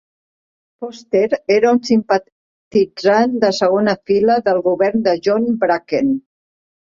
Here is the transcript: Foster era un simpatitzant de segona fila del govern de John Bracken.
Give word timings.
Foster 0.83 1.27
era 1.55 1.73
un 1.75 1.81
simpatitzant 1.89 3.37
de 3.45 3.53
segona 3.59 3.95
fila 4.11 4.39
del 4.47 4.63
govern 4.69 5.05
de 5.09 5.13
John 5.29 5.47
Bracken. 5.65 6.11